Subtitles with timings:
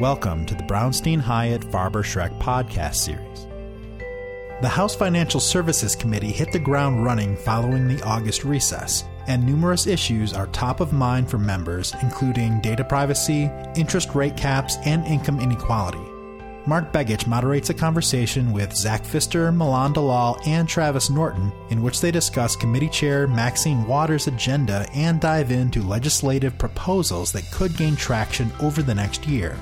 [0.00, 3.46] Welcome to the Brownstein Hyatt Farber Schreck podcast series.
[4.60, 9.86] The House Financial Services Committee hit the ground running following the August recess, and numerous
[9.86, 15.38] issues are top of mind for members, including data privacy, interest rate caps, and income
[15.38, 16.04] inequality.
[16.66, 22.00] Mark Begich moderates a conversation with Zach Pfister, Milan Dalal, and Travis Norton, in which
[22.00, 27.94] they discuss Committee Chair Maxine Waters' agenda and dive into legislative proposals that could gain
[27.94, 29.56] traction over the next year.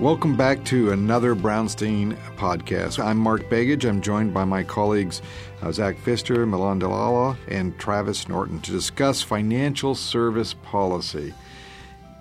[0.00, 3.04] Welcome back to another Brownstein podcast.
[3.04, 3.84] I'm Mark Begich.
[3.84, 5.20] I'm joined by my colleagues
[5.60, 11.34] uh, Zach Pfister, Milan Dalal, and Travis Norton to discuss financial service policy.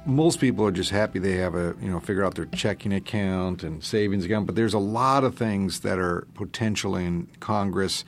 [0.07, 3.61] Most people are just happy they have a you know figure out their checking account
[3.61, 8.05] and savings account, but there's a lot of things that are potential in Congress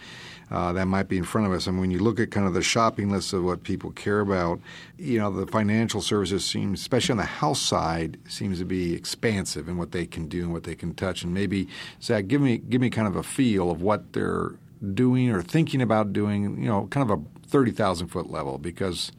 [0.52, 1.68] uh, that might be in front of us.
[1.68, 4.60] And when you look at kind of the shopping list of what people care about,
[4.98, 9.68] you know, the financial services seems, especially on the House side, seems to be expansive
[9.68, 11.24] in what they can do and what they can touch.
[11.24, 11.68] And maybe,
[12.02, 14.56] Zach, give me give me kind of a feel of what they're
[14.94, 16.62] doing or thinking about doing.
[16.62, 19.12] You know, kind of a thirty thousand foot level because.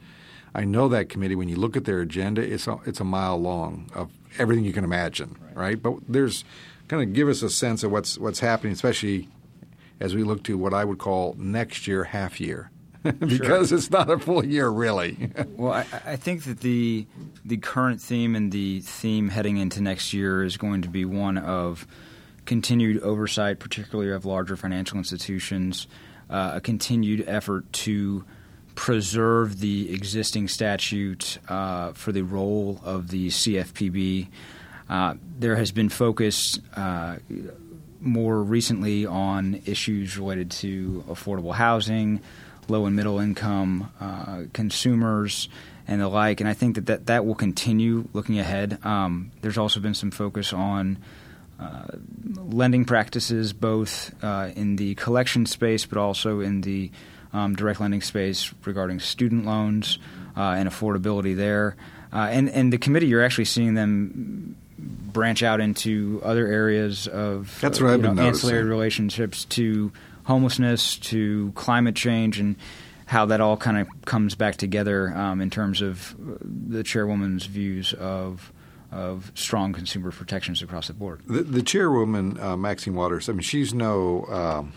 [0.52, 1.36] I know that committee.
[1.36, 4.72] When you look at their agenda, it's a, it's a mile long of everything you
[4.72, 5.56] can imagine, right?
[5.56, 5.80] right?
[5.80, 6.42] But there's
[6.88, 9.28] kind of give us a sense of what's what's happening, especially
[10.00, 12.70] as we look to what I would call next year half year.
[13.18, 13.78] because sure.
[13.78, 15.30] it's not a full year, really.
[15.56, 17.06] well, I, I, think that the
[17.46, 21.38] the current theme and the theme heading into next year is going to be one
[21.38, 21.86] of
[22.44, 25.86] continued oversight, particularly of larger financial institutions,
[26.28, 28.22] uh, a continued effort to
[28.74, 34.28] preserve the existing statute uh, for the role of the CFPB.
[34.90, 37.16] Uh, there has been focus uh,
[38.00, 42.20] more recently on issues related to affordable housing,
[42.68, 45.48] low and middle income uh, consumers,
[45.86, 46.40] and the like.
[46.40, 48.78] And I think that that, that will continue looking ahead.
[48.84, 50.98] Um, there's also been some focus on
[51.60, 51.86] uh,
[52.36, 56.90] lending practices, both uh, in the collection space but also in the
[57.32, 59.98] um, direct lending space regarding student loans
[60.36, 61.76] uh, and affordability there.
[62.12, 67.58] Uh, and, and the committee, you're actually seeing them branch out into other areas of
[67.60, 69.92] That's what I've know, been ancillary relationships to
[70.24, 72.56] homelessness, to climate change, and
[73.06, 77.92] how that all kind of comes back together um, in terms of the chairwoman's views
[77.94, 78.52] of
[78.92, 81.20] of strong consumer protections across the board.
[81.26, 84.72] The, the chairwoman, uh, Maxine Waters, I mean, she's no um,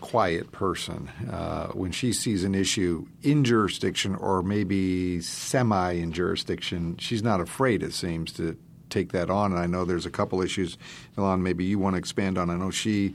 [0.00, 1.08] quiet person.
[1.30, 7.40] Uh, when she sees an issue in jurisdiction or maybe semi in jurisdiction, she's not
[7.40, 8.58] afraid, it seems, to
[8.90, 9.52] take that on.
[9.52, 10.76] And I know there's a couple issues,
[11.16, 12.50] Milan, maybe you want to expand on.
[12.50, 13.14] I know she, you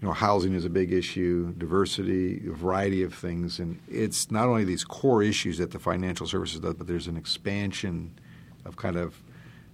[0.00, 3.58] know, housing is a big issue, diversity, a variety of things.
[3.58, 7.16] And it's not only these core issues that the financial services does, but there's an
[7.16, 8.12] expansion
[8.64, 9.22] of kind of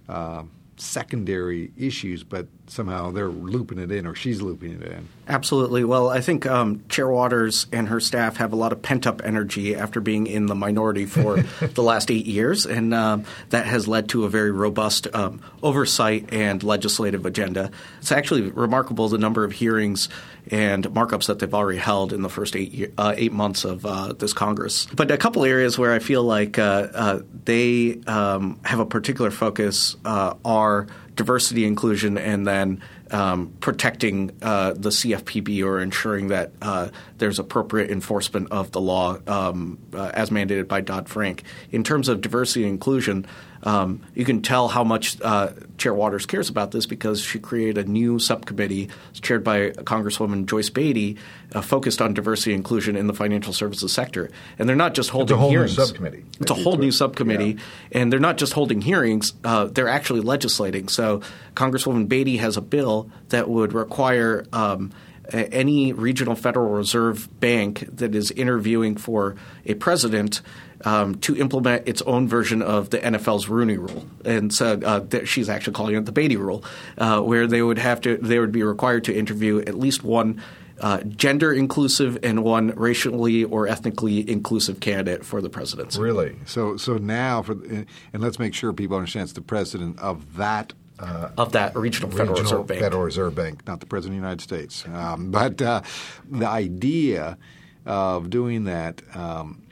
[0.07, 0.43] uh,
[0.81, 5.07] secondary issues, but somehow they're looping it in or she's looping it in.
[5.27, 5.83] Absolutely.
[5.83, 9.21] Well, I think um, Chair Waters and her staff have a lot of pent up
[9.23, 11.41] energy after being in the minority for
[11.73, 16.33] the last eight years, and um, that has led to a very robust um, oversight
[16.33, 17.71] and legislative agenda.
[17.99, 20.09] It's actually remarkable the number of hearings
[20.51, 23.85] and markups that they've already held in the first eight year, uh, eight months of
[23.85, 24.87] uh, this Congress.
[24.87, 29.31] But a couple areas where I feel like uh, uh they um, have a particular
[29.31, 30.35] focus uh,
[30.69, 32.81] are diversity, inclusion, and then
[33.11, 39.17] um, protecting uh, the CFPB or ensuring that uh, there's appropriate enforcement of the law
[39.27, 41.43] um, uh, as mandated by Dodd Frank.
[41.71, 43.25] In terms of diversity and inclusion,
[43.63, 47.77] um, you can tell how much uh, Chair Waters cares about this because she created
[47.77, 51.17] a new subcommittee chaired by Congresswoman Joyce Beatty,
[51.53, 54.29] uh, focused on diversity and inclusion in the financial services sector.
[54.59, 55.39] And they're not just holding hearings.
[55.39, 55.77] it's a whole hearings.
[55.77, 56.25] New subcommittee.
[56.39, 57.51] It's a whole new subcommittee,
[57.91, 58.01] yeah.
[58.01, 60.89] and they're not just holding hearings; uh, they're actually legislating.
[60.89, 61.21] So
[61.55, 64.45] Congresswoman Beatty has a bill that would require.
[64.53, 64.91] Um,
[65.33, 69.35] any regional Federal Reserve bank that is interviewing for
[69.65, 70.41] a president
[70.85, 75.49] um, to implement its own version of the NFL's Rooney Rule, and so uh, she's
[75.49, 76.63] actually calling it the Beatty Rule,
[76.97, 80.41] uh, where they would have to they would be required to interview at least one.
[80.81, 85.99] Uh, gender inclusive and one racially or ethnically inclusive candidate for the presidency.
[85.99, 86.37] Really?
[86.45, 90.71] So, so now, for and let's make sure people understand it's the president of that
[90.99, 92.81] uh, of that regional Federal regional Reserve Bank.
[92.81, 94.85] Federal Reserve Bank, not the President of the United States.
[94.87, 95.81] Um, but uh,
[96.29, 97.37] the idea
[97.85, 99.63] of doing that um,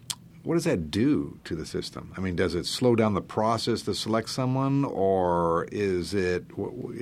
[0.47, 2.13] what does that do to the system?
[2.15, 6.45] I mean, does it slow down the process to select someone, or is it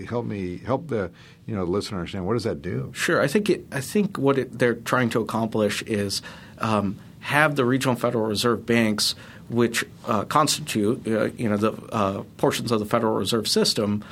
[0.10, 1.12] help me help the
[1.46, 2.92] you know listener understand what does that do?
[2.96, 6.24] Sure, I think it, I think what it, they're trying to accomplish is
[6.58, 9.14] um, have the regional Federal Reserve banks,
[9.50, 14.04] which uh, constitute uh, you know the uh, portions of the Federal Reserve System,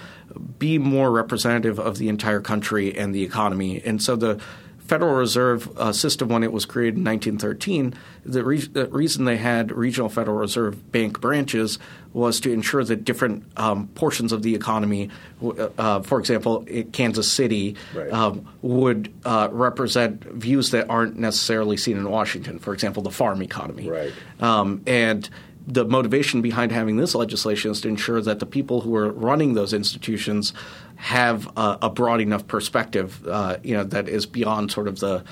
[0.59, 3.81] be more representative of the entire country and the economy.
[3.83, 4.41] And so the
[4.85, 7.94] Federal Reserve uh, system, when it was created in 1913,
[8.25, 11.80] the, re- the, reason they had regional Federal Reserve Bank branches
[12.12, 15.09] was to ensure that different um, portions of the economy,
[15.41, 18.12] uh, uh for example, Kansas City, right.
[18.12, 22.59] um, would uh, represent views that aren't necessarily seen in Washington.
[22.59, 23.89] For example, the farm economy.
[23.89, 24.13] Right.
[24.41, 25.30] Um, and
[25.65, 29.53] the motivation behind having this legislation is to ensure that the people who are running
[29.53, 30.53] those institutions
[30.95, 35.24] have a, a broad enough perspective, uh, you know, that is beyond sort of the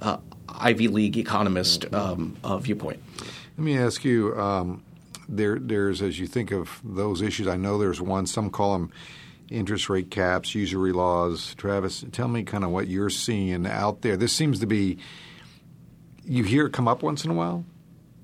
[0.00, 0.18] uh,
[0.48, 3.02] Ivy League economist um, uh, viewpoint.
[3.56, 4.38] Let me ask you.
[4.38, 4.82] Um,
[5.28, 7.46] there, there's as you think of those issues.
[7.46, 8.26] I know there's one.
[8.26, 8.90] Some call them
[9.48, 11.54] interest rate caps, usury laws.
[11.54, 14.16] Travis, tell me kind of what you're seeing out there.
[14.16, 14.98] This seems to be
[16.24, 17.64] you hear it come up once in a while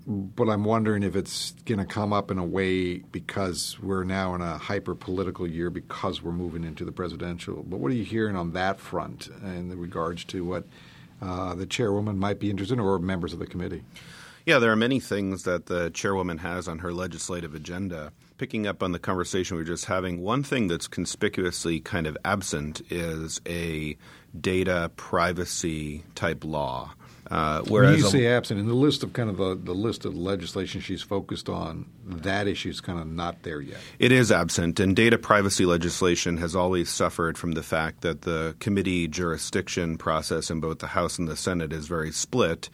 [0.06, 4.34] but I'm wondering if it's going to come up in a way because we're now
[4.36, 7.64] in a hyper political year because we're moving into the presidential.
[7.64, 10.64] But what are you hearing on that front in regards to what
[11.20, 13.82] uh, the chairwoman might be interested in or members of the committee?
[14.44, 18.12] Yeah, there are many things that the chairwoman has on her legislative agenda.
[18.38, 22.16] Picking up on the conversation we were just having, one thing that's conspicuously kind of
[22.24, 23.96] absent is a
[24.40, 26.94] data privacy type law.
[27.30, 30.04] Uh, whereas when you say absent in the list of kind of the, the list
[30.04, 33.78] of legislation she's focused on, that issue is kind of not there yet.
[33.98, 38.54] It is absent, and data privacy legislation has always suffered from the fact that the
[38.60, 42.70] committee jurisdiction process in both the House and the Senate is very split,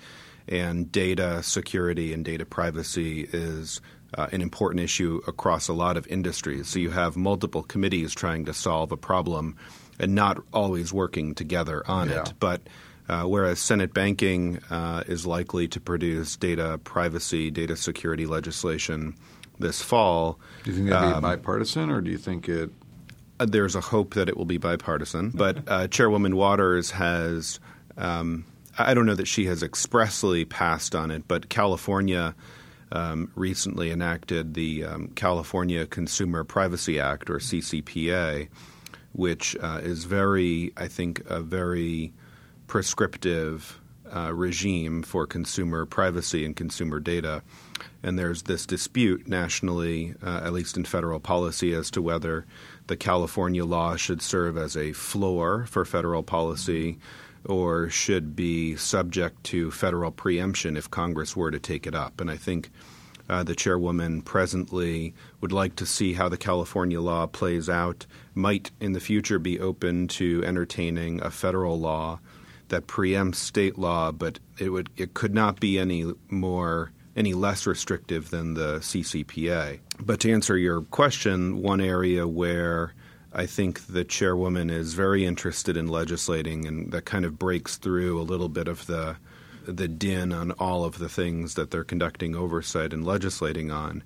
[0.48, 3.80] and data security and data privacy is
[4.18, 6.68] uh, an important issue across a lot of industries.
[6.68, 9.56] So you have multiple committees trying to solve a problem
[9.98, 12.22] and not always working together on yeah.
[12.22, 12.60] it, but
[13.12, 19.14] uh, whereas Senate banking uh, is likely to produce data privacy, data security legislation
[19.58, 20.38] this fall.
[20.64, 22.70] Do you think that'll um, be bipartisan, or do you think it?
[23.38, 27.60] Uh, there's a hope that it will be bipartisan, but uh, Chairwoman Waters has.
[27.98, 28.46] Um,
[28.78, 32.34] I don't know that she has expressly passed on it, but California
[32.92, 38.48] um, recently enacted the um, California Consumer Privacy Act, or CCPA,
[39.12, 42.14] which uh, is very, I think, a very
[42.72, 43.78] prescriptive
[44.16, 47.42] uh, regime for consumer privacy and consumer data.
[48.02, 52.46] And there's this dispute nationally, uh, at least in federal policy, as to whether
[52.86, 56.98] the California law should serve as a floor for federal policy
[57.44, 62.22] or should be subject to federal preemption if Congress were to take it up.
[62.22, 62.70] And I think
[63.28, 68.70] uh, the chairwoman presently would like to see how the California law plays out, might
[68.80, 72.18] in the future be open to entertaining a federal law
[72.72, 77.66] that preempts state law, but it would it could not be any more any less
[77.66, 79.78] restrictive than the CCPA.
[80.00, 82.94] But to answer your question, one area where
[83.34, 88.18] I think the chairwoman is very interested in legislating, and that kind of breaks through
[88.18, 89.16] a little bit of the
[89.64, 94.02] the din on all of the things that they're conducting oversight and legislating on,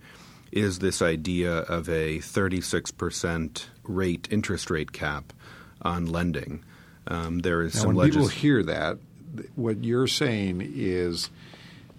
[0.51, 5.33] is this idea of a 36% rate interest rate cap
[5.81, 6.65] on lending.
[7.09, 8.99] Um, there is now, some when legis- people hear that,
[9.55, 11.31] what you're saying is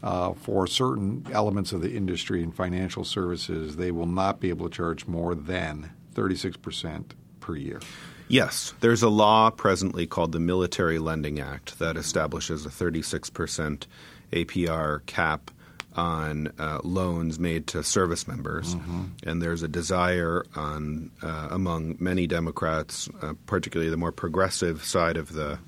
[0.04, 4.70] uh, for certain elements of the industry and financial services, they will not be able
[4.70, 7.80] to charge more than 36 percent per year.
[8.28, 13.88] Yes, there's a law presently called the Military Lending Act that establishes a 36 percent
[14.34, 15.52] APR cap
[15.98, 19.06] on uh, loans made to service members, mm-hmm.
[19.24, 25.18] and there's a desire on uh, among many Democrats, uh, particularly the more progressive side
[25.18, 25.60] of the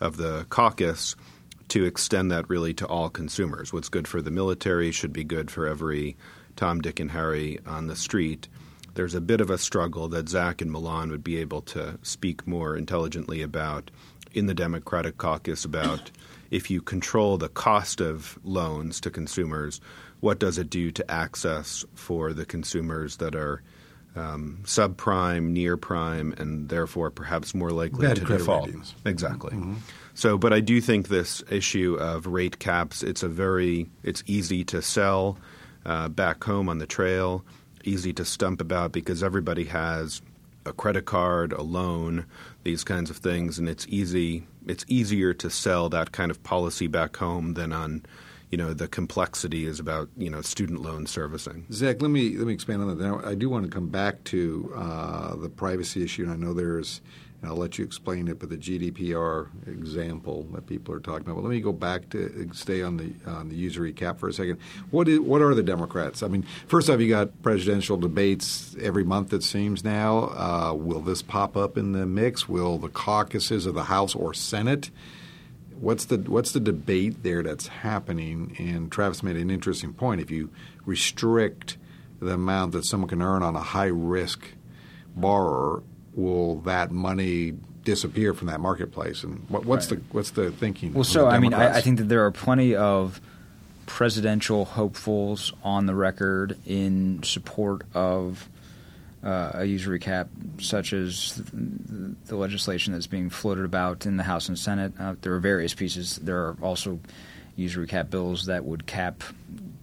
[0.00, 1.16] of the caucus,
[1.68, 3.72] to extend that really to all consumers.
[3.72, 6.16] What's good for the military should be good for every
[6.56, 8.48] Tom, Dick, and Harry on the street.
[8.94, 12.46] There's a bit of a struggle that Zach and Milan would be able to speak
[12.46, 13.90] more intelligently about
[14.34, 16.10] in the Democratic caucus about
[16.52, 19.80] if you control the cost of loans to consumers,
[20.20, 23.62] what does it do to access for the consumers that are
[24.14, 28.66] um, subprime, near prime, and therefore perhaps more likely Bad to default?
[28.66, 28.94] Ratings.
[29.06, 29.52] Exactly.
[29.52, 29.76] Mm-hmm.
[30.12, 34.62] So, but I do think this issue of rate caps it's a very it's easy
[34.64, 35.38] to sell
[35.86, 37.46] uh, back home on the trail,
[37.82, 40.20] easy to stump about because everybody has
[40.64, 42.26] a credit card, a loan,
[42.64, 44.46] these kinds of things, and it's easy.
[44.66, 48.04] It's easier to sell that kind of policy back home than on,
[48.50, 51.66] you know, the complexity is about you know student loan servicing.
[51.72, 53.02] Zach, let me let me expand on that.
[53.02, 56.54] Now, I do want to come back to uh, the privacy issue, and I know
[56.54, 57.00] there's
[57.42, 61.42] and I'll let you explain it, but the GDPR example that people are talking about.
[61.42, 64.58] Let me go back to stay on the on the usury cap for a second.
[64.92, 66.22] What is what are the Democrats?
[66.22, 69.32] I mean, first off, you got presidential debates every month.
[69.32, 70.30] It seems now.
[70.36, 72.48] Uh, will this pop up in the mix?
[72.48, 74.90] Will the caucuses of the House or Senate?
[75.80, 78.54] What's the what's the debate there that's happening?
[78.60, 80.20] And Travis made an interesting point.
[80.20, 80.50] If you
[80.86, 81.76] restrict
[82.20, 84.44] the amount that someone can earn on a high risk
[85.16, 85.82] borrower,
[86.14, 87.54] will that money
[87.84, 89.22] disappear from that marketplace?
[89.22, 90.00] And what, what's right.
[90.00, 90.94] the what's the thinking?
[90.94, 93.20] Well, so I mean, I, I, think that there are plenty of
[93.86, 98.48] presidential hopefuls on the record in support of
[99.22, 100.28] uh, a usury cap,
[100.58, 104.92] such as the legislation that's being floated about in the House and Senate.
[104.98, 106.16] Uh, there are various pieces.
[106.16, 106.98] There are also
[107.56, 109.22] usury cap bills that would cap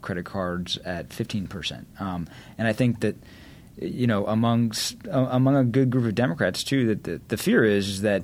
[0.02, 3.16] credit cards at 15 percent, um, and I think that
[3.80, 7.64] you know, amongst uh, among a good group of Democrats too, that the, the fear
[7.64, 8.22] is, that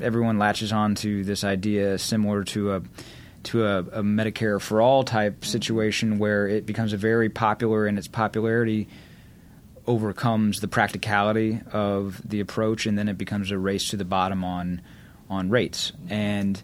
[0.00, 2.82] everyone latches on to this idea similar to a
[3.44, 8.06] to a, a, Medicare for all type situation where it becomes very popular and its
[8.06, 8.86] popularity
[9.84, 14.44] overcomes the practicality of the approach and then it becomes a race to the bottom
[14.44, 14.80] on
[15.28, 15.92] on rates.
[16.08, 16.62] And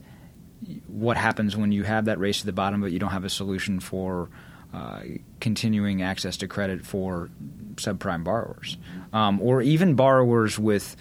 [0.86, 3.30] what happens when you have that race to the bottom but you don't have a
[3.30, 4.28] solution for
[4.72, 5.00] uh,
[5.40, 7.30] continuing access to credit for
[7.78, 8.76] subprime borrowers,
[9.12, 10.96] um, or even borrowers with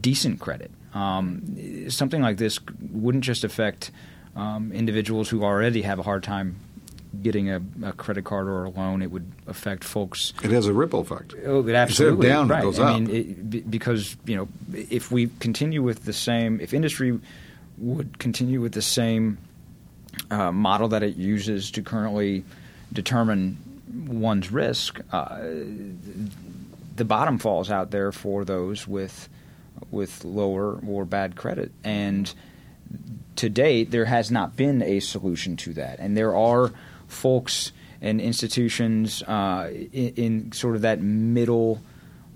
[0.00, 0.70] decent credit.
[0.94, 2.58] Um, something like this
[2.92, 3.90] wouldn't just affect
[4.36, 6.56] um, individuals who already have a hard time
[7.20, 9.02] getting a, a, credit card or a loan.
[9.02, 10.32] It would affect folks.
[10.42, 11.34] It has a ripple effect.
[11.44, 12.28] Oh, it absolutely.
[12.28, 12.60] Instead of down, right.
[12.60, 13.00] it goes I up.
[13.00, 17.18] mean, it, because you know, if we continue with the same, if industry
[17.78, 19.38] would continue with the same
[20.30, 22.44] uh, model that it uses to currently
[22.92, 23.58] determine
[23.88, 25.40] one's risk, uh,
[26.96, 29.28] the bottom falls out there for those with
[29.90, 31.72] with lower or bad credit.
[31.82, 32.32] And
[33.36, 35.98] to date, there has not been a solution to that.
[35.98, 36.72] And there are
[37.08, 41.80] folks and institutions uh, in, in, sort of that middle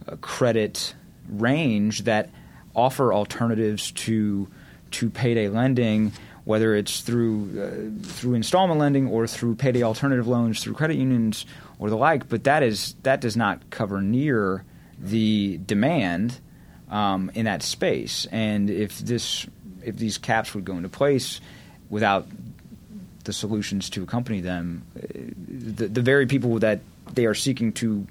[0.06, 0.94] uh, credit
[1.28, 2.30] range that
[2.74, 4.48] offer alternatives to
[4.92, 6.12] to payday lending
[6.46, 11.44] whether it's through uh, through installment lending or through payday alternative loans through credit unions
[11.80, 12.28] or the like.
[12.28, 14.64] But that is that does not cover near
[14.98, 16.40] the demand
[16.88, 18.26] um, in that space.
[18.30, 19.46] And if this
[19.84, 21.40] if these caps would go into place
[21.90, 22.26] without
[23.24, 25.00] the solutions to accompany them, uh,
[25.48, 26.78] the, the very people that
[27.12, 28.06] they are seeking to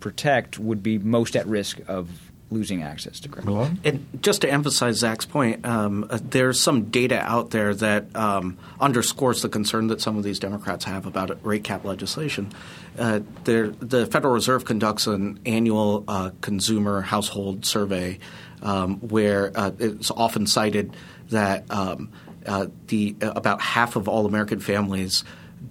[0.00, 3.46] protect would be most at risk of losing access to credit.
[3.84, 8.58] And just to emphasize Zach's point, um, uh, there's some data out there that um,
[8.80, 12.52] underscores the concern that some of these Democrats have about rate cap legislation.
[12.98, 18.18] Uh, the Federal Reserve conducts an annual uh, consumer household survey
[18.62, 20.94] um, where uh, it's often cited
[21.30, 22.10] that um,
[22.46, 25.24] uh, the about half of all American families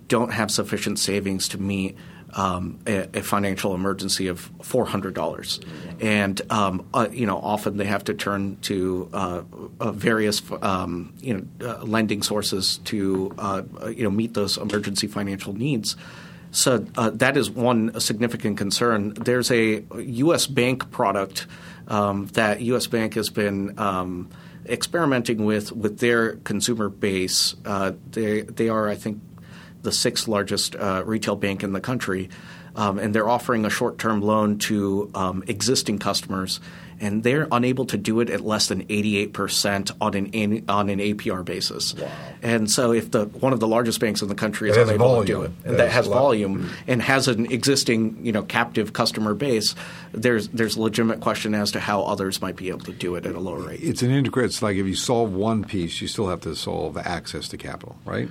[0.08, 1.98] don't have sufficient savings to meet
[2.40, 5.60] um, a, a, financial emergency of four hundred dollars,
[6.00, 9.42] and um, uh, you know often they have to turn to uh,
[9.82, 15.06] uh, various um, you know uh, lending sources to uh, you know meet those emergency
[15.08, 15.98] financial needs.
[16.52, 19.14] So uh, that is one significant concern.
[19.16, 20.48] There's a U.S.
[20.48, 21.46] Bank product
[21.90, 22.88] um, that U.S.
[22.88, 24.30] Bank has been um,
[24.66, 27.56] experimenting with with their consumer base.
[28.12, 29.20] they they are I think
[29.82, 32.30] the sixth largest uh, retail bank in the country,
[32.76, 36.60] um, and they're offering a short-term loan to um, existing customers,
[37.02, 41.44] and they're unable to do it at less than 88% on an on an APR
[41.44, 41.94] basis.
[41.96, 42.10] Wow.
[42.42, 45.26] And so, if the one of the largest banks in the country is unable volume.
[45.26, 46.74] to do it, and that, that has volume mm-hmm.
[46.88, 49.76] and has an existing you know captive customer base,
[50.12, 53.26] there's there's a legitimate question as to how others might be able to do it
[53.26, 53.80] at a lower rate.
[53.82, 54.52] It's an integrated.
[54.52, 57.98] It's like if you solve one piece, you still have to solve access to capital,
[58.06, 58.30] right?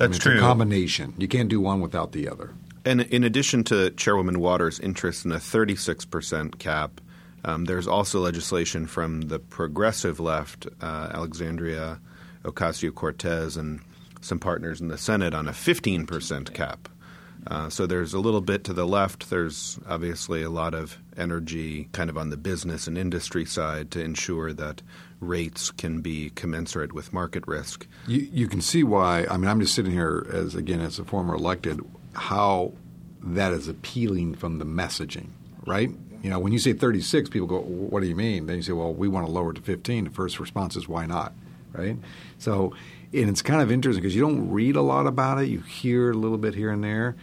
[0.00, 0.40] That's I mean, true.
[0.40, 1.12] combination.
[1.18, 2.54] You can't do one without the other.
[2.86, 7.02] And in addition to Chairwoman Waters' interest in a 36% cap,
[7.44, 12.00] um, there's also legislation from the progressive left, uh, Alexandria
[12.44, 13.80] Ocasio Cortez, and
[14.22, 16.88] some partners in the Senate on a 15% cap.
[17.46, 19.30] Uh, so there's a little bit to the left.
[19.30, 24.02] There's obviously a lot of energy kind of on the business and industry side to
[24.02, 24.82] ensure that
[25.20, 27.86] rates can be commensurate with market risk.
[28.06, 29.26] You, you can see why.
[29.30, 31.80] I mean, I'm just sitting here as again as a former elected,
[32.14, 32.72] how
[33.22, 35.28] that is appealing from the messaging,
[35.66, 35.90] right?
[36.22, 38.72] You know, when you say 36, people go, "What do you mean?" Then you say,
[38.72, 41.34] "Well, we want to lower it to 15." The first response is, "Why not?"
[41.72, 41.96] Right?
[42.38, 42.74] So,
[43.12, 45.48] and it's kind of interesting because you don't read a lot about it.
[45.48, 47.16] You hear a little bit here and there,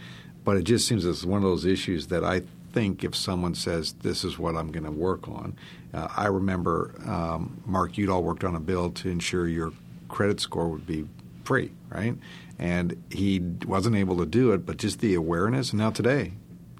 [0.44, 3.92] but it just seems it's one of those issues that I think if someone says,
[3.94, 5.56] This is what I'm going to work on?
[5.92, 9.72] Uh, I remember, um, Mark, you'd all worked on a bill to ensure your
[10.08, 11.06] credit score would be
[11.44, 12.14] free, right?
[12.58, 15.70] And he wasn't able to do it, but just the awareness.
[15.70, 16.32] And now today,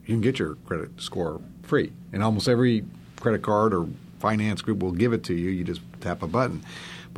[0.05, 1.93] you can get your credit score free.
[2.13, 2.85] And almost every
[3.17, 3.87] credit card or
[4.19, 5.51] finance group will give it to you.
[5.51, 6.63] You just tap a button.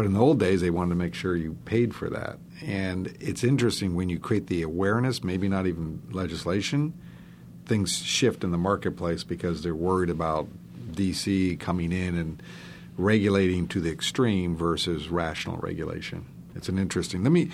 [0.01, 2.39] But in the old days, they wanted to make sure you paid for that.
[2.65, 6.95] And it's interesting when you create the awareness, maybe not even legislation,
[7.67, 10.49] things shift in the marketplace because they're worried about
[10.93, 12.43] DC coming in and
[12.97, 16.25] regulating to the extreme versus rational regulation.
[16.57, 17.23] It's an interesting.
[17.23, 17.51] Let me,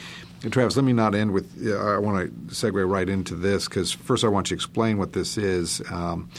[0.48, 0.76] Travis.
[0.76, 1.52] Let me not end with.
[1.66, 4.98] Uh, I want to segue right into this because first I want you to explain
[4.98, 5.82] what this is.
[5.90, 6.30] Um,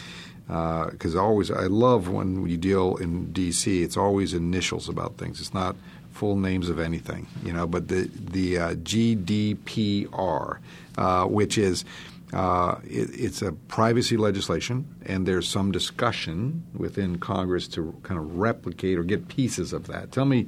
[0.48, 3.84] because uh, always I love when you deal in DC.
[3.84, 5.42] It's always initials about things.
[5.42, 5.76] It's not
[6.18, 7.68] full names of anything, you know.
[7.68, 10.58] But the the uh, GDPR,
[10.98, 11.86] uh, which is
[12.34, 18.38] uh, it, it's a privacy legislation, and there's some discussion within Congress to kind of
[18.38, 20.12] replicate or get pieces of that.
[20.12, 20.48] Tell me,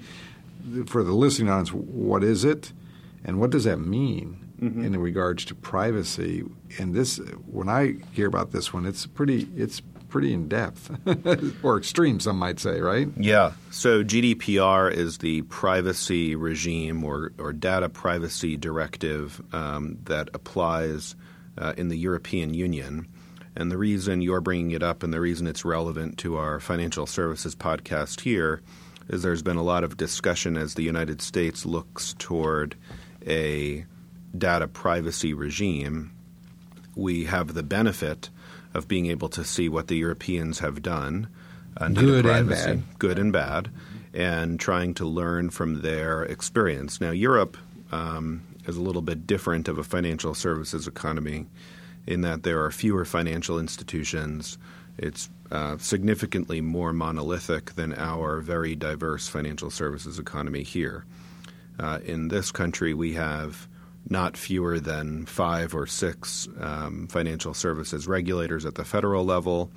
[0.88, 2.74] for the listening audience, what is it,
[3.24, 4.46] and what does that mean?
[4.60, 4.84] Mm-hmm.
[4.84, 6.44] in regards to privacy.
[6.78, 7.16] And this,
[7.50, 10.92] when I hear about this one, it's pretty it's pretty in depth
[11.64, 13.08] or extreme, some might say, right?
[13.16, 13.54] Yeah.
[13.72, 21.16] So GDPR is the privacy regime or, or data privacy directive um, that applies
[21.58, 23.08] uh, in the European Union.
[23.56, 27.06] And the reason you're bringing it up and the reason it's relevant to our financial
[27.06, 28.62] services podcast here
[29.10, 32.76] is there's been a lot of discussion as the United States looks toward
[33.28, 33.86] a
[34.38, 36.12] data privacy regime.
[36.96, 38.30] We have the benefit
[38.74, 41.28] of being able to see what the Europeans have done,
[41.78, 43.70] uh, good and bad, good and bad,
[44.14, 47.00] and trying to learn from their experience.
[47.00, 47.58] Now, Europe
[47.92, 51.46] um, is a little bit different of a financial services economy
[52.06, 54.58] in that there are fewer financial institutions.
[54.98, 61.06] It's uh, significantly more monolithic than our very diverse financial services economy here.
[61.80, 63.68] Uh, in this country, we have
[64.08, 69.72] not fewer than five or six um, financial services regulators at the federal level,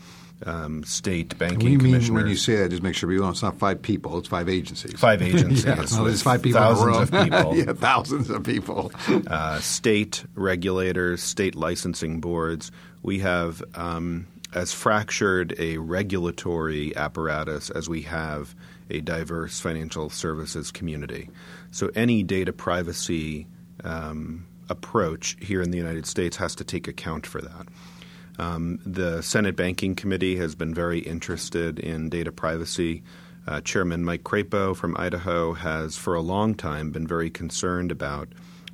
[0.46, 1.78] um, state banking you.
[1.78, 4.28] Mean when you say that, just make sure we know it's not five people; it's
[4.28, 4.98] five agencies.
[4.98, 5.64] Five agencies.
[5.66, 6.60] yeah, no, there's five people.
[6.60, 7.56] Thousands of people.
[7.56, 8.92] yeah, thousands of people.
[9.26, 12.72] uh, state regulators, state licensing boards.
[13.02, 18.54] We have um, as fractured a regulatory apparatus as we have
[18.90, 21.30] a diverse financial services community.
[21.70, 23.46] So any data privacy
[23.84, 27.66] um, approach here in the United States has to take account for that.
[28.38, 33.02] Um, the Senate Banking Committee has been very interested in data privacy.
[33.46, 38.28] Uh, Chairman Mike Crapo from Idaho has, for a long time, been very concerned about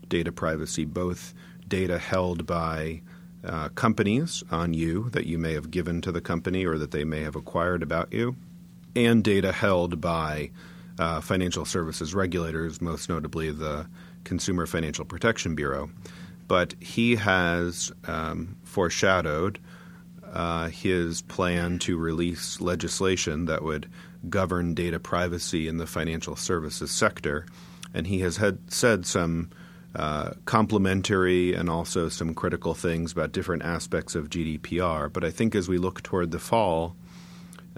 [0.08, 1.34] data privacy, both
[1.66, 3.02] data held by
[3.44, 7.04] uh, companies on you that you may have given to the company or that they
[7.04, 8.36] may have acquired about you,
[8.94, 10.50] and data held by
[10.98, 13.86] uh, financial services regulators, most notably the
[14.28, 15.90] Consumer Financial Protection Bureau.
[16.46, 19.58] But he has um, foreshadowed
[20.32, 23.88] uh, his plan to release legislation that would
[24.28, 27.46] govern data privacy in the financial services sector.
[27.94, 29.50] And he has had said some
[29.94, 35.10] uh, complimentary and also some critical things about different aspects of GDPR.
[35.10, 36.94] But I think as we look toward the fall,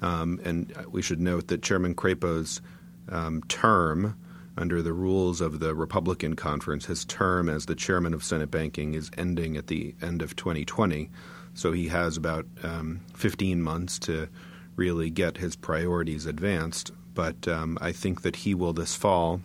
[0.02, 2.60] um, and we should note that Chairman Crapo's
[3.08, 4.16] um, term
[4.60, 8.94] under the rules of the Republican conference, his term as the chairman of Senate Banking
[8.94, 11.08] is ending at the end of 2020.
[11.54, 14.28] So he has about um, 15 months to
[14.76, 16.92] really get his priorities advanced.
[17.14, 19.40] But um, I think that he will this fall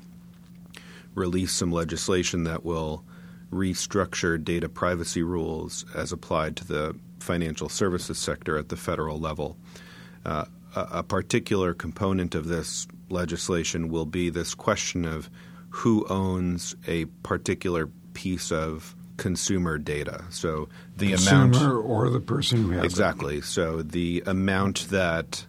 [1.13, 3.03] release some legislation that will
[3.51, 9.55] restructure data privacy rules as applied to the financial services sector at the federal level.
[10.25, 15.29] Uh, a, a particular component of this legislation will be this question of
[15.69, 20.23] who owns a particular piece of consumer data.
[20.29, 23.37] So the consumer amount or the person who has exactly.
[23.37, 23.45] It.
[23.45, 25.45] So the amount that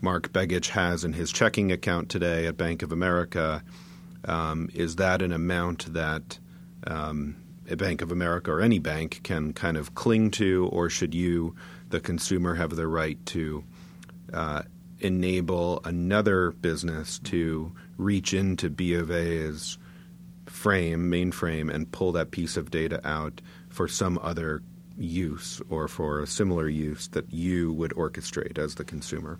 [0.00, 3.62] Mark Begich has in his checking account today at Bank of America
[4.24, 6.38] um, is that an amount that
[6.86, 7.36] um,
[7.68, 11.54] a Bank of America or any bank can kind of cling to, or should you,
[11.88, 13.64] the consumer, have the right to
[14.32, 14.62] uh,
[15.00, 19.78] enable another business to reach into B of A's
[20.46, 24.62] frame, mainframe, and pull that piece of data out for some other
[24.98, 29.38] use or for a similar use that you would orchestrate as the consumer.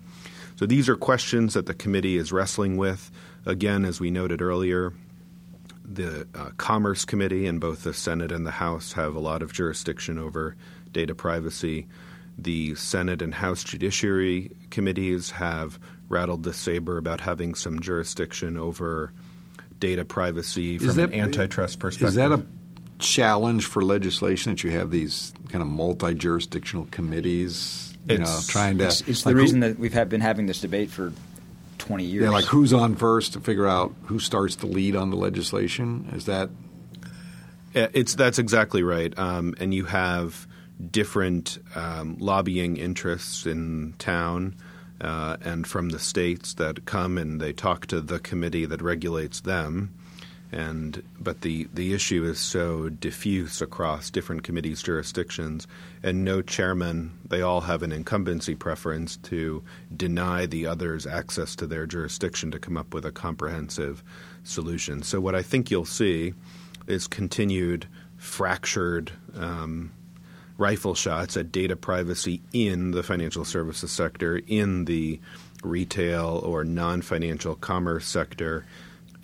[0.55, 3.11] So these are questions that the committee is wrestling with.
[3.45, 4.93] Again, as we noted earlier,
[5.83, 9.53] the uh, Commerce Committee in both the Senate and the House have a lot of
[9.53, 10.55] jurisdiction over
[10.91, 11.87] data privacy.
[12.37, 19.11] The Senate and House Judiciary Committees have rattled the saber about having some jurisdiction over
[19.79, 22.09] data privacy from that- an antitrust perspective.
[22.09, 22.43] Is that a
[22.99, 27.93] challenge for legislation that you have these kind of multi-jurisdictional committees?
[28.07, 28.85] You know, trying to.
[28.85, 31.11] It's, it's the like, who- reason that we've had been having this debate for
[31.79, 32.23] 20 years.
[32.23, 36.09] Yeah, like who's on first to figure out who starts the lead on the legislation?
[36.13, 36.49] Is that
[37.73, 40.47] It's that's exactly right, um, and you have
[40.91, 44.55] different um, lobbying interests in town
[45.01, 49.41] uh, and from the states that come and they talk to the committee that regulates
[49.41, 49.93] them.
[50.49, 55.67] And but the the issue is so diffuse across different committees' jurisdictions,
[56.01, 57.11] and no chairman.
[57.27, 59.61] They all have an incumbency preference to
[59.93, 64.01] deny the others access to their jurisdiction to come up with a comprehensive
[64.45, 65.03] solution.
[65.03, 66.33] So what I think you'll see
[66.87, 67.85] is continued
[68.15, 69.91] fractured um,
[70.57, 75.19] rifle shots at data privacy in the financial services sector, in the
[75.63, 78.65] retail or non financial commerce sector.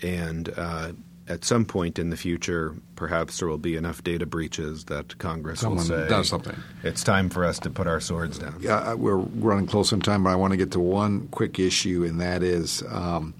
[0.01, 0.91] And uh,
[1.27, 5.61] at some point in the future, perhaps there will be enough data breaches that Congress
[5.61, 6.55] Someone will say does something.
[6.83, 8.57] It's time for us to put our swords down.
[8.59, 12.03] Yeah, we're running close on time, but I want to get to one quick issue,
[12.03, 13.33] and that is um,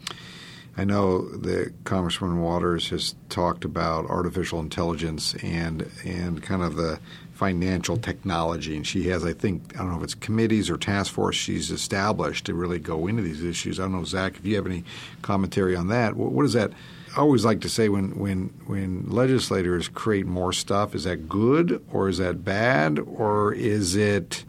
[0.77, 6.99] I know that Congressman Waters has talked about artificial intelligence and and kind of the
[7.43, 11.11] financial technology, and she has, I think, I don't know if it's committees or task
[11.11, 13.81] force she's established to really go into these issues.
[13.81, 14.85] I don't know, Zach, if you have any
[15.21, 16.15] commentary on that.
[16.15, 16.71] What, what is that?
[17.17, 21.83] I always like to say when, when when legislators create more stuff, is that good
[21.91, 24.45] or is that bad or is it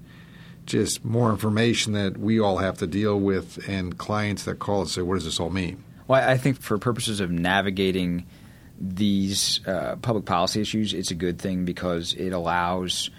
[0.65, 4.91] just more information that we all have to deal with and clients that call and
[4.91, 5.83] say, what does this all mean?
[6.07, 8.25] Well, I think for purposes of navigating
[8.87, 13.11] these uh, public policy issues, it's a good thing because it allows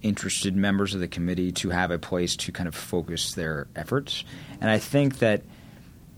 [0.00, 4.24] interested members of the committee to have a place to kind of focus their efforts.
[4.60, 5.42] And I think that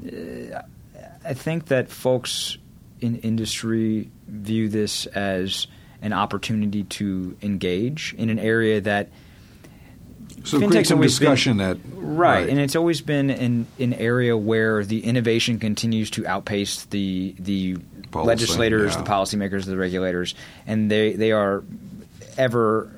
[0.04, 0.62] uh,
[1.24, 2.58] I think that folks
[3.00, 5.66] in industry view this as
[6.02, 9.08] an opportunity to engage in an area that
[10.44, 12.48] So Fintech's create some always been- discussion that Right.
[12.48, 17.76] and it's always been an, an area where the innovation continues to outpace the the
[18.10, 19.02] Policy, legislators, yeah.
[19.02, 20.34] the policymakers, the regulators,
[20.66, 21.62] and they they are
[22.36, 22.90] ever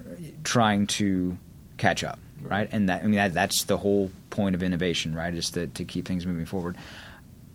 [0.45, 1.37] trying to
[1.77, 2.69] catch up, right?
[2.73, 5.35] And that I mean that, that's the whole point of innovation, right?
[5.35, 6.77] Is to to keep things moving forward.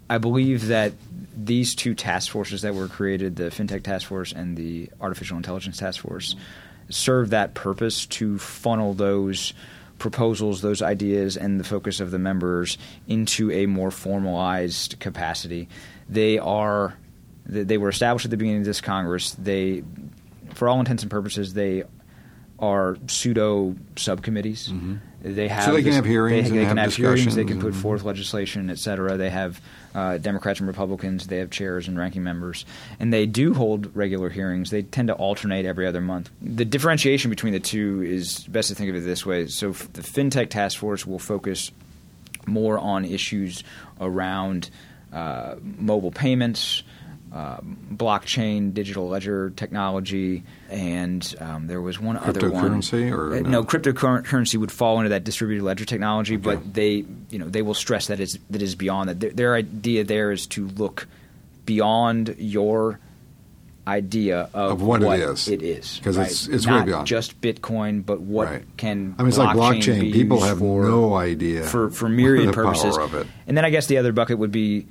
[0.09, 0.93] I believe that
[1.35, 5.77] these two task forces that were created, the FinTech Task Force and the Artificial Intelligence
[5.77, 6.35] Task Force,
[6.89, 9.53] serve that purpose to funnel those
[9.99, 15.67] proposals, those ideas, and the focus of the members into a more formalized capacity.
[16.09, 16.97] They are
[17.45, 19.31] they were established at the beginning of this Congress.
[19.31, 19.83] They,
[20.53, 21.83] for all intents and purposes, they
[22.59, 24.71] are pseudo subcommittees.
[25.21, 25.71] They have Mm-hmm.
[25.73, 27.35] they can this- have hearings They, and they have can have hearings.
[27.35, 29.17] They can put forth legislation, et cetera.
[29.17, 29.59] They have
[29.93, 31.27] uh, Democrats and Republicans.
[31.27, 32.65] They have chairs and ranking members,
[32.99, 34.69] and they do hold regular hearings.
[34.69, 36.29] They tend to alternate every other month.
[36.41, 40.01] The differentiation between the two is best to think of it this way: so the
[40.01, 41.71] FinTech Task Force will focus
[42.45, 43.63] more on issues
[43.99, 44.69] around
[45.11, 46.83] uh, mobile payments,
[47.37, 47.59] uh,
[47.93, 52.63] blockchain, digital ledger technology, and um, there was one other one.
[52.81, 53.49] Cryptocurrency or Uh, no?
[53.49, 53.63] no?
[53.63, 58.07] cryptocurrency would fall into that distributed ledger technology, but they, you know, they will stress
[58.07, 59.19] that it's that is beyond that.
[59.19, 61.07] Their, their idea there is to look
[61.65, 62.99] beyond your
[63.87, 65.47] idea of, Of what it is.
[65.47, 66.25] It is 'Cause right?
[66.25, 67.07] it's- it's way beyond.
[67.07, 68.63] just Bitcoin, but what Right.
[68.75, 70.11] can I mean, it's like blockchain.
[70.11, 73.27] People have for, no idea for for myriad the power purposes of it.
[73.47, 74.87] And then I guess the other bucket would be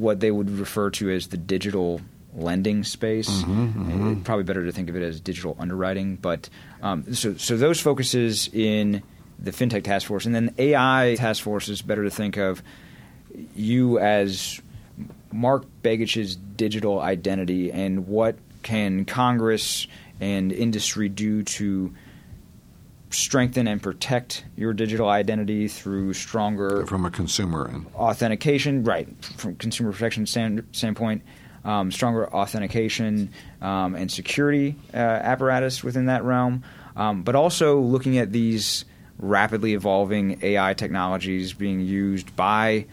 [0.00, 2.00] what they would refer to as the digital
[2.34, 3.28] lending space.
[3.28, 6.16] Mm-hmm, Uh, Probably better to think of it as digital underwriting.
[6.16, 6.48] But
[6.82, 9.02] um, so so those focuses in
[9.38, 12.62] the fintech task force, and then the AI task force is better to think of
[13.54, 14.60] you as
[15.32, 19.86] Mark Begich's digital identity and what can Congress
[20.20, 21.94] and industry do to
[23.10, 27.86] strengthen and protect your digital identity through stronger from a consumer end.
[27.94, 31.22] authentication, right, from consumer protection stand, standpoint,
[31.64, 36.64] um, stronger authentication um, and security uh, apparatus within that realm,
[36.96, 38.84] um, but also looking at these
[39.18, 42.86] rapidly evolving AI technologies being used by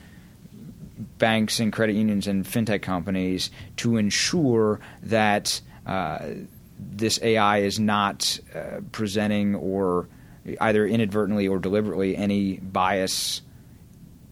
[1.17, 6.29] banks and credit unions and fintech companies to ensure that uh,
[6.79, 10.07] this AI is not uh, presenting or
[10.59, 13.41] either inadvertently or deliberately any bias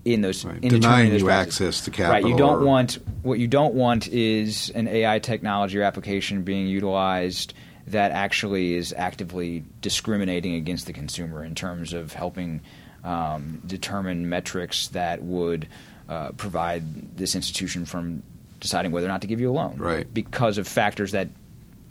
[0.05, 0.61] in those Right.
[0.61, 2.21] in Denying those you access to capital.
[2.21, 2.31] Right.
[2.31, 7.53] You don't want what you don't want is an AI technology or application being utilized
[7.87, 12.61] that actually is actively discriminating against the consumer in terms of helping
[13.03, 15.67] um, determine metrics that would
[16.09, 18.23] uh, provide this institution from
[18.59, 20.11] deciding whether or not to give you a loan, right?
[20.13, 21.27] Because of factors that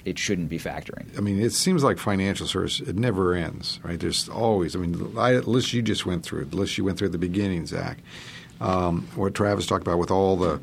[0.05, 1.17] it shouldn't be factoring.
[1.17, 3.99] I mean, it seems like financial service it never ends, right?
[3.99, 4.75] There's always.
[4.75, 7.19] I mean, the list you just went through, the list you went through at the
[7.19, 7.99] beginning, Zach.
[8.61, 10.61] Um, what Travis talked about with all the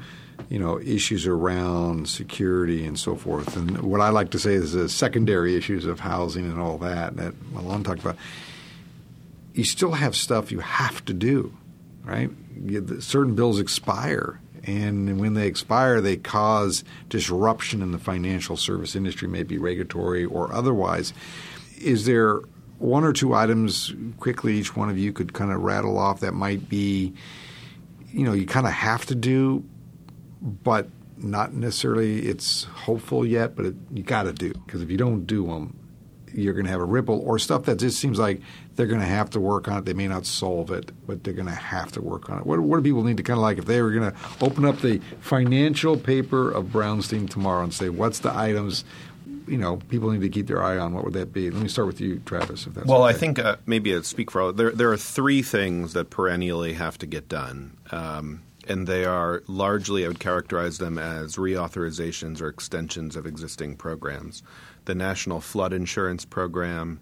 [0.50, 4.74] you know issues around security and so forth, and what I like to say is
[4.74, 8.18] the secondary issues of housing and all that that Milan talked about.
[9.54, 11.58] You still have stuff you have to do,
[12.04, 12.30] right?
[13.00, 19.28] certain bills expire, and when they expire, they cause disruption in the financial service industry,
[19.28, 21.14] maybe regulatory or otherwise.
[21.80, 22.42] Is there
[22.78, 26.34] one or two items quickly each one of you could kind of rattle off that
[26.34, 27.14] might be,
[28.12, 29.64] you know, you kind of have to do,
[30.42, 34.98] but not necessarily it's hopeful yet, but it, you got to do because if you
[34.98, 35.79] don't do them,
[36.34, 38.42] you're going to have a ripple or stuff that just seems like
[38.76, 39.86] they're going to have to work on it.
[39.86, 42.46] They may not solve it, but they're going to have to work on it.
[42.46, 44.66] What, what do people need to kind of like if they were going to open
[44.66, 48.86] up the financial paper of Brownstein tomorrow and say, what's the items
[49.48, 50.94] you know people need to keep their eye on?
[50.94, 51.50] What would that be?
[51.50, 52.68] Let me start with you, Travis.
[52.68, 53.16] If that's well, okay.
[53.16, 54.54] I think uh, maybe I speak for all.
[54.54, 57.78] There, there are three things that perennially have to get done.
[57.92, 63.78] Um, and they are largely, I would characterize them as reauthorizations or extensions of existing
[63.78, 64.44] programs
[64.90, 67.00] the National Flood Insurance Program.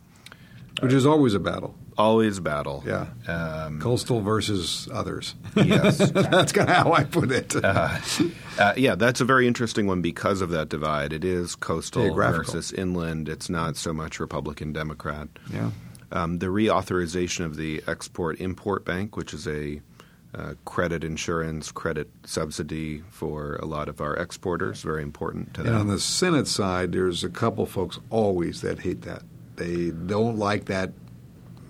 [0.82, 1.74] Which is always a battle.
[1.98, 2.84] Always a battle.
[2.86, 3.08] Yeah.
[3.28, 5.36] Um, Coastal versus others.
[5.56, 5.98] Yes.
[6.12, 7.56] that's kind of how I put it.
[7.56, 7.98] Uh,
[8.60, 11.14] uh, yeah, that's a very interesting one because of that divide.
[11.14, 13.30] It is coastal versus inland.
[13.30, 15.30] It's not so much Republican Democrat.
[15.52, 15.72] Yeah.
[16.12, 19.82] Um, the reauthorization of the Export Import Bank, which is a
[20.38, 24.82] uh, credit insurance, credit subsidy for a lot of our exporters.
[24.82, 25.74] Very important to them.
[25.74, 29.24] And on the Senate side, there's a couple folks always that hate that.
[29.56, 30.92] They don't like that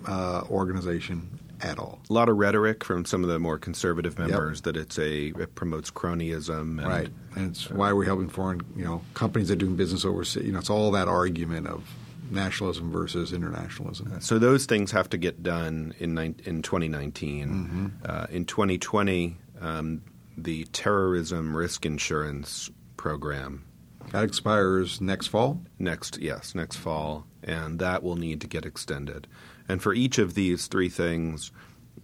[0.06, 2.00] uh, organization at all.
[2.08, 4.64] A lot of rhetoric from some of the more conservative members yep.
[4.64, 6.78] that it's a it promotes cronyism.
[6.78, 9.76] And, right, and it's uh, why we're helping foreign you know companies that are doing
[9.76, 10.44] business overseas.
[10.44, 11.84] You know, it's all that argument of
[12.30, 14.20] nationalism versus internationalism.
[14.20, 17.48] So those things have to get done in in 2019.
[17.48, 17.86] Mm-hmm.
[18.04, 20.02] Uh, in 2020, um,
[20.36, 23.64] the terrorism risk insurance program
[24.10, 25.60] that expires next fall.
[25.78, 29.26] Next, yes, next fall, and that will need to get extended.
[29.68, 31.52] And for each of these three things,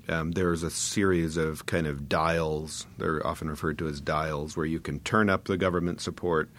[0.08, 2.87] um, there's a series of kind of dials.
[2.98, 6.50] They're often referred to as dials, where you can turn up the government support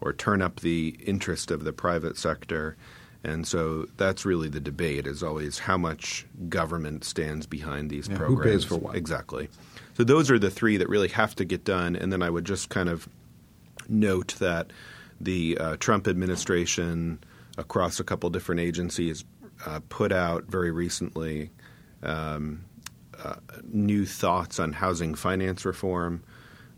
[0.00, 2.76] or turn up the interest of the private sector
[3.22, 8.16] and so that's really the debate is always how much government stands behind these yeah,
[8.16, 8.44] programs.
[8.44, 8.96] Who pays for what?
[8.96, 9.48] Exactly.
[9.94, 11.96] So those are the three that really have to get done.
[11.96, 13.08] And then I would just kind of
[13.88, 14.72] note that
[15.20, 17.18] the uh, Trump administration
[17.58, 19.24] across a couple different agencies
[19.66, 21.50] uh, put out very recently
[22.02, 22.64] um,
[23.22, 23.34] uh,
[23.70, 26.22] new thoughts on housing finance reform,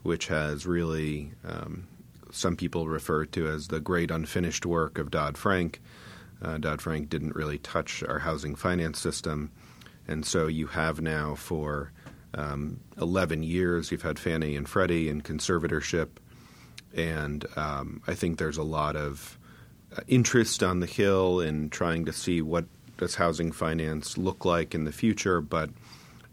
[0.02, 1.87] which has really um,
[2.33, 5.81] some people refer to as the great unfinished work of Dodd Frank.
[6.42, 9.52] Uh, Dodd Frank didn't really touch our housing finance system.
[10.09, 11.92] And so you have now for
[12.35, 16.09] um, 11 years, you've had Fannie and Freddie in conservatorship.
[16.94, 19.38] And um, I think there's a lot of
[19.96, 22.64] uh, interest on the Hill in trying to see what
[22.96, 25.40] does housing finance look like in the future.
[25.40, 25.70] But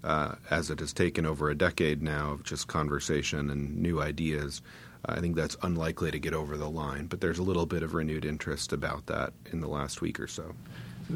[0.04, 4.62] uh, as it has taken over a decade now of just conversation and new ideas,
[5.06, 7.94] I think that's unlikely to get over the line, but there's a little bit of
[7.94, 10.54] renewed interest about that in the last week or so.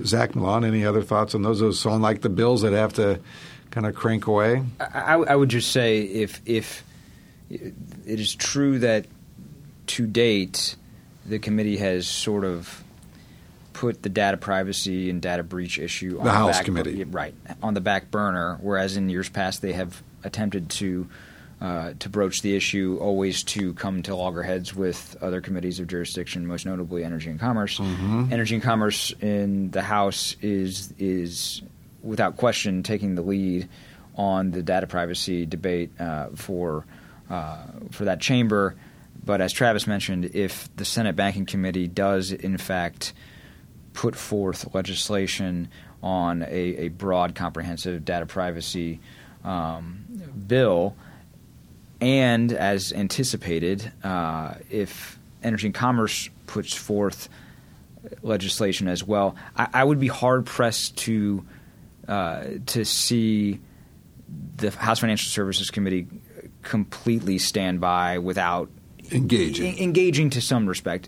[0.03, 1.59] Zach Milan, any other thoughts on those?
[1.59, 3.19] Those sound like the bills that have to
[3.71, 4.63] kind of crank away.
[4.79, 6.83] I, I would just say if if
[7.49, 7.73] it
[8.05, 9.05] is true that
[9.87, 10.75] to date
[11.25, 12.83] the committee has sort of
[13.73, 17.33] put the data privacy and data breach issue on the, the House back, committee right
[17.61, 21.07] on the back burner, whereas in years past they have attempted to
[21.63, 26.45] uh, to broach the issue, always to come to loggerheads with other committees of jurisdiction,
[26.45, 27.79] most notably Energy and Commerce.
[27.79, 28.33] Mm-hmm.
[28.33, 31.61] Energy and Commerce in the House is is
[32.01, 33.69] without question taking the lead
[34.15, 36.85] on the data privacy debate uh, for
[37.29, 38.75] uh, for that chamber.
[39.23, 43.13] But as Travis mentioned, if the Senate Banking Committee does in fact
[43.93, 45.69] put forth legislation
[46.01, 48.99] on a, a broad, comprehensive data privacy
[49.45, 50.03] um,
[50.45, 50.93] bill
[52.03, 57.29] and as anticipated, uh, if Energy and Commerce puts forth
[58.21, 61.45] legislation as well, I, I would be hard pressed to
[62.09, 63.61] uh, to see
[64.57, 66.07] the House Financial Services Committee
[66.61, 68.69] completely stand by without
[69.13, 71.07] engaging, engaging to some respect,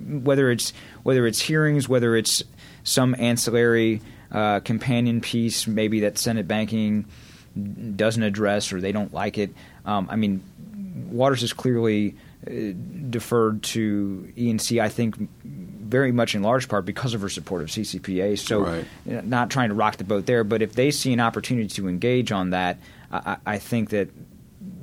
[0.00, 2.44] whether it's whether it's hearings, whether it's
[2.84, 7.06] some ancillary uh, companion piece, maybe that Senate banking
[7.96, 9.54] doesn't address or they don't like it.
[9.84, 10.42] Um, I mean,
[11.10, 12.16] Waters is clearly
[12.46, 12.72] uh,
[13.10, 14.80] deferred to E&C.
[14.80, 18.38] I think very much in large part because of her support of CCPA.
[18.38, 18.84] So, right.
[19.04, 21.88] know, not trying to rock the boat there, but if they see an opportunity to
[21.88, 22.78] engage on that,
[23.10, 24.10] I, I think that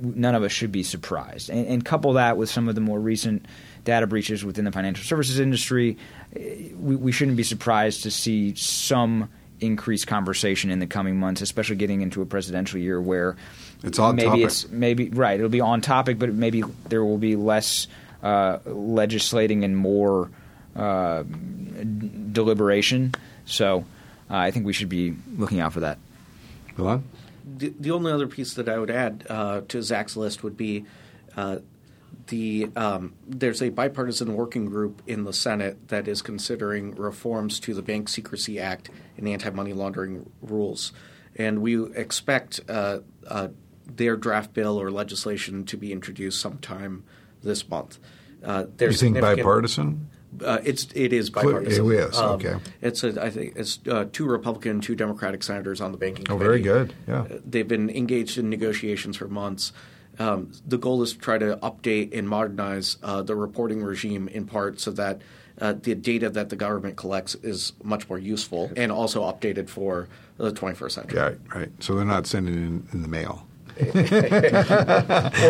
[0.00, 1.50] none of us should be surprised.
[1.50, 3.46] And, and, couple that with some of the more recent
[3.84, 5.96] data breaches within the financial services industry,
[6.34, 9.28] eh, we, we shouldn't be surprised to see some
[9.60, 13.36] increased conversation in the coming months, especially getting into a presidential year where
[13.82, 14.44] it's on maybe topic.
[14.44, 15.38] it's maybe right.
[15.38, 17.86] It'll be on topic, but maybe there will be less
[18.22, 20.30] uh, legislating and more
[20.74, 21.22] uh,
[22.32, 23.14] deliberation.
[23.44, 23.84] So
[24.30, 25.98] uh, I think we should be looking out for that.
[26.76, 27.04] Milan?
[27.56, 30.86] The, the only other piece that I would add uh, to Zach's list would be
[31.36, 31.58] uh,
[32.26, 37.74] the um, there's a bipartisan working group in the Senate that is considering reforms to
[37.74, 40.92] the Bank Secrecy Act and anti-money laundering rules,
[41.36, 43.48] and we expect uh, uh,
[43.86, 47.04] their draft bill or legislation to be introduced sometime
[47.42, 47.98] this month.
[48.42, 50.10] Uh, you think bipartisan?
[50.44, 51.86] Uh, it's it is bipartisan.
[51.86, 52.56] It is um, okay.
[52.82, 56.24] It's a, I think it's uh, two Republican, two Democratic senators on the banking.
[56.28, 56.44] Oh, committee.
[56.44, 56.94] very good.
[57.06, 59.72] Yeah, they've been engaged in negotiations for months.
[60.18, 64.46] Um, the goal is to try to update and modernize uh, the reporting regime in
[64.46, 65.20] part so that
[65.60, 70.08] uh, the data that the government collects is much more useful and also updated for
[70.36, 71.20] the 21st century.
[71.20, 71.70] Right, right.
[71.80, 73.46] So they're not sending it in, in the mail.
[73.76, 73.86] or,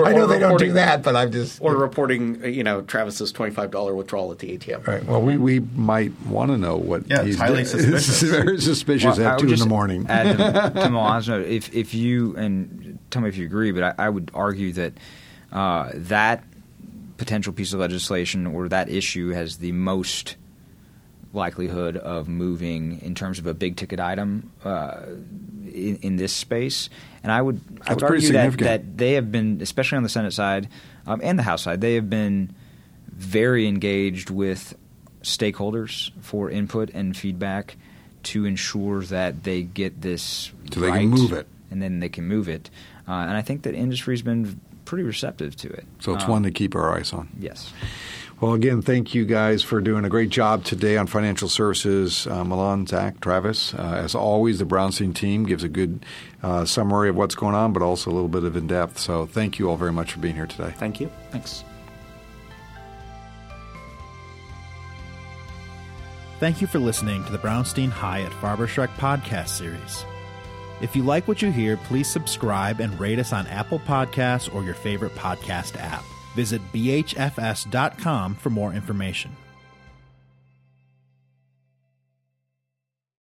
[0.06, 3.70] I know they don't do that, but I'm just or reporting, you know, Travis's twenty-five
[3.70, 4.86] dollar withdrawal at the ATM.
[4.86, 5.04] Right.
[5.04, 7.06] Well, we, we might want to know what.
[7.06, 8.22] Yeah, he's highly suspicious.
[8.22, 10.06] very suspicious well, at two in the morning.
[10.08, 13.82] Add to, to Milan's note, if if you and tell me if you agree, but
[13.98, 14.92] I, I would argue that
[15.52, 16.44] uh, that
[17.16, 20.36] potential piece of legislation or that issue has the most
[21.32, 25.02] likelihood of moving in terms of a big ticket item uh,
[25.72, 26.88] in, in, this space.
[27.22, 30.32] And I would, I would argue that, that they have been, especially on the Senate
[30.32, 30.68] side
[31.06, 32.54] um, and the House side, they have been
[33.08, 34.76] very engaged with
[35.22, 37.76] stakeholders for input and feedback
[38.24, 42.08] to ensure that they get this so right, they can move it, and then they
[42.08, 42.70] can move it.
[43.06, 45.84] Uh, and I think that industry's been pretty receptive to it.
[46.00, 47.28] So it's um, one to keep our eyes on.
[47.38, 47.72] Yes.
[48.40, 52.26] Well, again, thank you guys for doing a great job today on financial services.
[52.26, 53.72] Uh, Milan, Zach, Travis.
[53.74, 56.04] Uh, as always, the Brownstein team gives a good
[56.42, 58.98] uh, summary of what's going on, but also a little bit of in depth.
[58.98, 60.74] So thank you all very much for being here today.
[60.76, 61.10] Thank you.
[61.30, 61.64] Thanks.
[66.40, 70.04] Thank you for listening to the Brownstein Hyatt Farber Schreck podcast series.
[70.80, 74.64] If you like what you hear, please subscribe and rate us on Apple Podcasts or
[74.64, 76.04] your favorite podcast app.
[76.34, 79.30] Visit bhfs.com for more information.